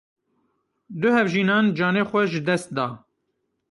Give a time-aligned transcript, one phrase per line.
[0.99, 2.87] Du hevjînan canê xwe jidest da.